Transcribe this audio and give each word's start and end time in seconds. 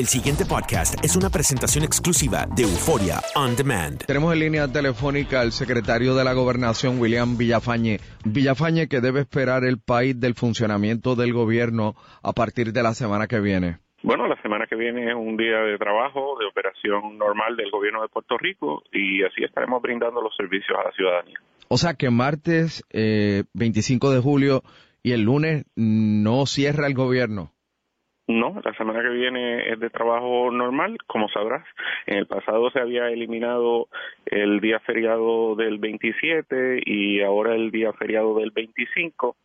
El 0.00 0.06
siguiente 0.06 0.46
podcast 0.46 0.94
es 1.04 1.14
una 1.14 1.28
presentación 1.28 1.84
exclusiva 1.84 2.46
de 2.56 2.62
Euforia 2.62 3.20
On 3.36 3.54
Demand. 3.54 4.02
Tenemos 4.06 4.32
en 4.32 4.38
línea 4.38 4.66
telefónica 4.66 5.42
al 5.42 5.52
secretario 5.52 6.14
de 6.14 6.24
la 6.24 6.32
Gobernación, 6.32 6.98
William 6.98 7.36
Villafañe. 7.36 7.98
Villafañe, 8.24 8.88
¿qué 8.88 9.02
debe 9.02 9.20
esperar 9.20 9.62
el 9.64 9.78
país 9.78 10.18
del 10.18 10.32
funcionamiento 10.32 11.16
del 11.16 11.34
gobierno 11.34 11.96
a 12.22 12.32
partir 12.32 12.72
de 12.72 12.82
la 12.82 12.94
semana 12.94 13.26
que 13.26 13.40
viene? 13.40 13.76
Bueno, 14.02 14.26
la 14.26 14.40
semana 14.40 14.66
que 14.66 14.74
viene 14.74 15.10
es 15.10 15.14
un 15.14 15.36
día 15.36 15.58
de 15.58 15.76
trabajo, 15.76 16.38
de 16.40 16.46
operación 16.46 17.18
normal 17.18 17.58
del 17.58 17.70
gobierno 17.70 18.00
de 18.00 18.08
Puerto 18.08 18.38
Rico 18.38 18.82
y 18.90 19.22
así 19.22 19.44
estaremos 19.44 19.82
brindando 19.82 20.22
los 20.22 20.34
servicios 20.34 20.78
a 20.80 20.84
la 20.84 20.92
ciudadanía. 20.92 21.38
O 21.68 21.76
sea 21.76 21.92
que 21.92 22.08
martes 22.08 22.86
eh, 22.88 23.44
25 23.52 24.12
de 24.12 24.20
julio 24.20 24.62
y 25.02 25.12
el 25.12 25.24
lunes 25.24 25.66
no 25.76 26.46
cierra 26.46 26.86
el 26.86 26.94
gobierno. 26.94 27.52
No, 28.30 28.60
la 28.64 28.72
semana 28.74 29.02
que 29.02 29.08
viene 29.08 29.72
es 29.72 29.80
de 29.80 29.90
trabajo 29.90 30.52
normal, 30.52 30.98
como 31.08 31.28
sabrás. 31.28 31.66
En 32.06 32.16
el 32.16 32.26
pasado 32.26 32.70
se 32.70 32.78
había 32.78 33.08
eliminado 33.08 33.88
el 34.24 34.60
día 34.60 34.78
feriado 34.80 35.56
del 35.56 35.78
27 35.78 36.80
y 36.86 37.22
ahora 37.22 37.56
el 37.56 37.72
día 37.72 37.92
feriado 37.92 38.38
del 38.38 38.52
25. 38.52 39.36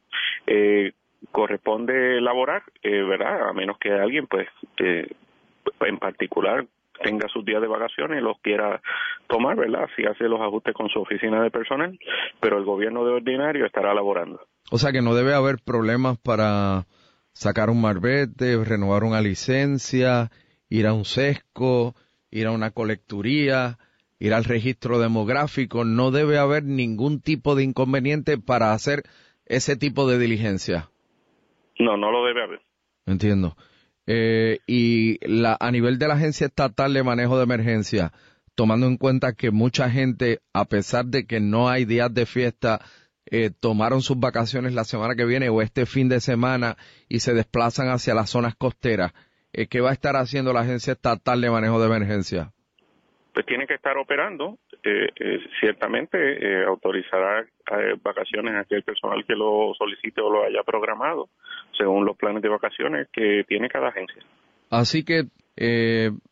Eh, 0.45 0.91
corresponde 1.31 2.19
elaborar, 2.19 2.61
eh, 2.83 3.01
¿verdad? 3.01 3.49
A 3.49 3.53
menos 3.53 3.79
que 3.79 3.91
alguien, 3.91 4.27
pues, 4.27 4.47
en 4.77 5.97
particular 5.97 6.67
tenga 7.01 7.27
sus 7.29 7.43
días 7.43 7.61
de 7.61 7.67
vacaciones, 7.67 8.21
los 8.21 8.39
quiera 8.39 8.81
tomar, 9.27 9.55
¿verdad? 9.55 9.89
Si 9.95 10.05
hace 10.05 10.25
los 10.25 10.41
ajustes 10.41 10.75
con 10.75 10.89
su 10.89 10.99
oficina 10.99 11.41
de 11.41 11.49
personal, 11.49 11.97
pero 12.39 12.59
el 12.59 12.65
gobierno 12.65 13.03
de 13.03 13.13
ordinario 13.13 13.65
estará 13.65 13.93
elaborando. 13.93 14.41
O 14.69 14.77
sea 14.77 14.91
que 14.91 15.01
no 15.01 15.15
debe 15.15 15.33
haber 15.33 15.55
problemas 15.65 16.19
para 16.19 16.85
sacar 17.35 17.69
un 17.69 17.81
marbete, 17.81 18.57
renovar 18.63 19.03
una 19.03 19.21
licencia, 19.21 20.31
ir 20.69 20.87
a 20.87 20.93
un 20.93 21.05
sesco, 21.05 21.93
ir 22.31 22.47
a 22.47 22.51
una 22.51 22.71
colecturía, 22.71 23.77
ir 24.19 24.33
al 24.33 24.45
registro 24.45 24.99
demográfico. 24.99 25.83
No 25.83 26.11
debe 26.11 26.37
haber 26.39 26.63
ningún 26.63 27.19
tipo 27.19 27.55
de 27.55 27.63
inconveniente 27.63 28.37
para 28.37 28.73
hacer 28.73 29.03
ese 29.45 29.75
tipo 29.75 30.07
de 30.09 30.17
diligencia. 30.17 30.89
No, 31.77 31.97
no 31.97 32.09
lo 32.11 32.25
debe 32.25 32.43
haber. 32.43 32.61
Entiendo. 33.05 33.55
Eh, 34.07 34.59
y 34.65 35.19
la, 35.27 35.57
a 35.59 35.71
nivel 35.71 35.99
de 35.99 36.07
la 36.07 36.13
Agencia 36.13 36.47
Estatal 36.47 36.93
de 36.93 37.03
Manejo 37.03 37.37
de 37.37 37.43
Emergencia, 37.43 38.13
tomando 38.55 38.87
en 38.87 38.97
cuenta 38.97 39.33
que 39.33 39.51
mucha 39.51 39.89
gente, 39.89 40.39
a 40.53 40.65
pesar 40.65 41.05
de 41.07 41.25
que 41.25 41.41
no 41.41 41.67
hay 41.67 41.83
días 41.83 42.13
de 42.13 42.25
fiesta, 42.25 42.81
eh, 43.31 43.49
tomaron 43.59 44.01
sus 44.01 44.19
vacaciones 44.19 44.73
la 44.73 44.83
semana 44.83 45.15
que 45.15 45.25
viene 45.25 45.49
o 45.49 45.61
este 45.61 45.85
fin 45.85 46.09
de 46.09 46.19
semana 46.19 46.77
y 47.09 47.19
se 47.19 47.33
desplazan 47.33 47.89
hacia 47.89 48.13
las 48.13 48.29
zonas 48.29 48.55
costeras, 48.55 49.13
eh, 49.57 49.67
¿qué 49.67 49.79
va 49.79 49.91
a 49.91 49.93
estar 49.93 50.17
haciendo 50.17 50.51
la 50.51 50.61
Agencia 50.61 50.93
Estatal 50.93 51.39
de 51.39 51.49
Manejo 51.49 51.79
de 51.79 51.85
Emergencia? 51.85 52.51
Pues 53.33 53.45
tiene 53.45 53.65
que 53.65 53.75
estar 53.75 53.97
operando. 53.97 54.57
Eh, 54.83 55.07
eh 55.15 55.39
ciertamente 55.59 56.17
eh, 56.17 56.65
autorizará 56.65 57.45
vacaciones 58.03 58.53
a 58.53 58.59
aquel 58.59 58.83
personal 58.83 59.25
que 59.25 59.33
lo 59.33 59.73
solicite 59.77 60.21
o 60.21 60.29
lo 60.29 60.43
haya 60.43 60.61
programado, 60.63 61.29
según 61.77 62.05
los 62.05 62.17
planes 62.17 62.41
de 62.41 62.49
vacaciones 62.49 63.07
que 63.11 63.45
tiene 63.47 63.69
cada 63.69 63.89
agencia. 63.89 64.21
Así 64.69 65.03
que 65.03 65.23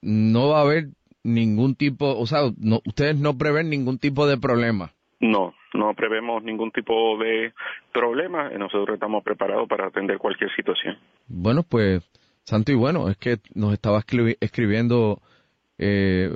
no 0.02 0.50
va 0.50 0.60
a 0.60 0.62
haber 0.64 0.88
ningún 1.24 1.76
tipo, 1.76 2.18
o 2.18 2.26
sea, 2.26 2.42
no, 2.58 2.82
ustedes 2.86 3.18
no 3.18 3.38
prevén 3.38 3.70
ningún 3.70 4.00
tipo 4.00 4.28
de 4.28 4.38
problema. 4.38 4.92
No, 5.24 5.54
no 5.74 5.94
prevemos 5.94 6.44
ningún 6.44 6.72
tipo 6.72 7.18
de 7.18 7.54
problema. 7.94 8.50
Nosotros 8.50 8.96
estamos 8.96 9.24
preparados 9.24 9.70
para 9.70 9.88
atender 9.88 10.18
cualquier 10.18 10.54
situación. 10.54 10.98
Bueno, 11.28 11.64
pues, 11.64 12.04
santo 12.44 12.74
y 12.74 12.76
bueno, 12.76 13.08
es 13.08 13.16
que 13.16 13.38
nos 13.56 13.72
estaba 13.72 14.04
escribiendo 14.42 15.22
eh, 15.78 16.30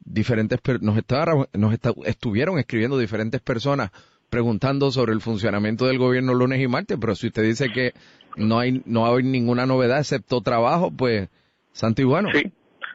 diferentes, 0.00 0.58
nos, 0.80 0.96
estaba, 0.96 1.46
nos 1.52 1.74
estuvieron 2.06 2.58
escribiendo 2.58 2.96
diferentes 2.96 3.42
personas 3.42 3.90
preguntando 4.30 4.90
sobre 4.90 5.12
el 5.12 5.20
funcionamiento 5.20 5.86
del 5.86 5.98
gobierno 5.98 6.32
lunes 6.32 6.62
y 6.62 6.66
martes, 6.66 6.96
pero 6.98 7.14
si 7.14 7.26
usted 7.26 7.42
dice 7.42 7.70
que 7.72 7.92
no 8.36 8.58
hay, 8.58 8.80
no 8.86 9.04
hay 9.04 9.22
ninguna 9.22 9.66
novedad 9.66 9.98
excepto 9.98 10.40
trabajo, 10.40 10.90
pues, 10.90 11.28
santo 11.72 12.00
y 12.00 12.06
bueno. 12.06 12.30
Sí, 12.32 12.50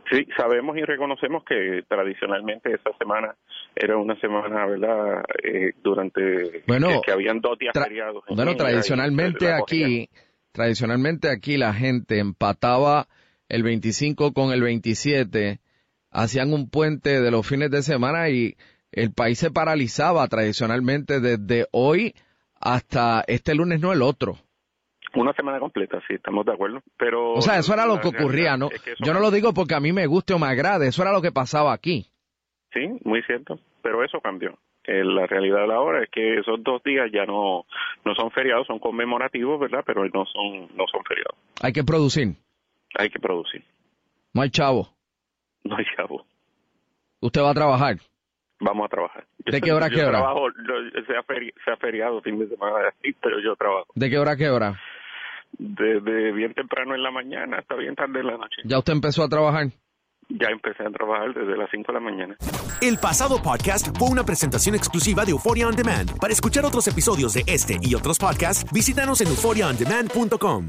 sí, 0.10 0.28
sabemos 0.38 0.78
y 0.78 0.82
reconocemos 0.82 1.44
que 1.44 1.84
tradicionalmente 1.88 2.74
esa 2.74 2.96
semana 2.98 3.36
era 3.76 3.98
una 3.98 4.20
semana, 4.20 4.66
¿verdad? 4.66 5.24
Eh, 5.44 5.74
durante 5.84 6.64
bueno, 6.68 7.02
que, 7.06 7.12
habían 7.12 7.42
dos 7.42 7.58
días 7.58 7.74
feriados. 7.74 8.24
Bueno, 8.30 8.56
tradicionalmente 8.56 9.52
aquí, 9.52 10.10
tradicionalmente 10.52 11.30
aquí 11.30 11.58
la 11.58 11.74
gente 11.74 12.20
empataba 12.20 13.08
el 13.48 13.64
25 13.64 14.34
con 14.34 14.52
el 14.52 14.62
27, 14.62 15.60
hacían 16.12 16.54
un 16.54 16.70
puente 16.70 17.22
de 17.22 17.32
los 17.32 17.48
fines 17.48 17.72
de 17.72 17.82
semana 17.82 18.30
y 18.30 18.56
el 18.92 19.12
país 19.14 19.40
se 19.40 19.52
paralizaba 19.52 20.28
tradicionalmente 20.28 21.20
desde 21.20 21.68
hoy 21.72 22.16
hasta 22.60 23.24
este 23.28 23.56
lunes, 23.56 23.80
no 23.80 23.94
el 23.94 24.02
otro. 24.02 24.38
Una 25.16 25.34
semana 25.34 25.60
completa, 25.60 26.00
sí, 26.08 26.16
estamos 26.16 26.46
de 26.46 26.54
acuerdo. 26.54 26.82
Pero 26.98 27.34
o 27.34 27.42
sea, 27.42 27.58
eso 27.60 27.74
era 27.74 27.86
lo 27.86 28.00
que 28.00 28.10
ocurría, 28.10 28.58
¿no? 28.58 28.70
Yo 29.00 29.14
no 29.14 29.20
lo 29.20 29.32
digo 29.32 29.54
porque 29.54 29.76
a 29.76 29.80
mí 29.80 29.92
me 29.92 30.06
guste 30.06 30.34
o 30.34 30.40
me 30.40 30.48
agrade, 30.48 30.88
eso 30.88 31.02
era 31.02 31.12
lo 31.12 31.22
que 31.22 31.32
pasaba 31.32 31.74
aquí. 31.74 32.08
Sí, 32.74 32.88
muy 33.04 33.24
cierto, 33.24 33.60
pero 33.82 34.04
eso 34.04 34.20
cambió. 34.22 34.58
Eh, 34.86 35.04
la 35.04 35.28
realidad 35.28 35.62
de 35.62 35.68
la 35.68 35.80
hora 35.82 36.04
es 36.04 36.10
que 36.10 36.40
esos 36.40 36.64
dos 36.64 36.82
días 36.84 37.12
ya 37.12 37.26
no, 37.26 37.66
no 38.06 38.16
son 38.16 38.32
feriados, 38.32 38.66
son 38.68 38.80
conmemorativos, 38.80 39.60
¿verdad? 39.60 39.84
Pero 39.86 40.04
no 40.06 40.26
son, 40.26 40.76
no 40.76 40.86
son 40.92 41.04
feriados. 41.08 41.36
Hay 41.62 41.74
que 41.74 41.84
producir. 41.84 42.36
Hay 42.98 43.10
que 43.10 43.20
producir. 43.20 43.64
No 44.34 44.42
hay 44.42 44.50
chavo. 44.50 44.90
No 45.64 45.76
hay 45.78 45.86
chavo. 45.96 46.26
¿Usted 47.20 47.42
va 47.42 47.52
a 47.52 47.54
trabajar? 47.54 47.98
Vamos 48.62 48.86
a 48.86 48.90
trabajar. 48.90 49.26
¿De 49.46 49.62
qué 49.62 49.72
hora 49.72 49.88
a 49.88 49.90
qué 49.90 50.04
hora? 50.04 50.20
Trabajo, 50.20 50.48
sea, 51.08 51.24
sea 51.64 51.78
feriado 51.78 52.22
fin 52.22 52.40
de 52.40 52.48
semana, 52.48 52.94
pero 53.22 53.40
yo 53.42 53.56
trabajo. 53.56 53.88
¿De 53.96 54.10
qué 54.10 54.18
hora 54.18 54.32
a 54.32 54.38
qué 54.38 54.50
hora? 54.50 54.80
Desde 55.58 56.32
bien 56.32 56.54
temprano 56.54 56.96
en 56.96 57.04
la 57.04 57.12
mañana 57.12 57.58
hasta 57.58 57.76
bien 57.76 57.96
tarde 57.96 58.20
en 58.20 58.28
la 58.28 58.38
noche. 58.38 58.62
¿Ya 58.64 58.78
usted 58.80 58.94
empezó 58.94 59.24
a 59.24 59.30
trabajar? 59.30 59.68
Ya 60.30 60.48
empecé 60.50 60.84
a 60.84 60.92
trabajar 60.92 61.34
desde 61.34 61.58
las 61.58 61.70
5 61.72 61.92
de 61.92 61.94
la 61.94 62.00
mañana. 62.00 62.38
El 62.82 62.98
pasado 63.00 63.42
podcast 63.42 63.98
fue 63.98 64.10
una 64.10 64.24
presentación 64.24 64.76
exclusiva 64.76 65.26
de 65.26 65.32
Euphoria 65.32 65.68
On 65.68 65.76
Demand. 65.76 66.18
Para 66.20 66.32
escuchar 66.32 66.66
otros 66.66 66.88
episodios 66.88 67.34
de 67.34 67.44
este 67.48 67.80
y 67.82 67.96
otros 67.96 68.20
podcasts, 68.20 68.72
visítanos 68.72 69.22
en 69.22 69.28
euphoriaondemand.com. 69.28 70.68